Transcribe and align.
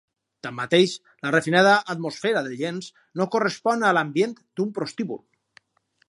Tanmateix, 0.45 0.93
la 1.25 1.33
refinada 1.33 1.73
atmosfera 1.93 2.41
del 2.47 2.55
llenç 2.61 2.87
no 3.21 3.27
correspon 3.35 3.85
a 3.89 3.91
l’ambient 3.97 4.33
d'un 4.41 4.73
prostíbul. 4.79 5.21